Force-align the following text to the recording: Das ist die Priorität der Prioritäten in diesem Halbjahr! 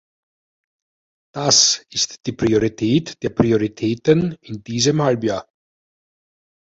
Das 1.31 1.85
ist 1.93 2.25
die 2.25 2.31
Priorität 2.31 3.21
der 3.21 3.29
Prioritäten 3.29 4.31
in 4.41 4.63
diesem 4.63 4.99
Halbjahr! 5.03 5.47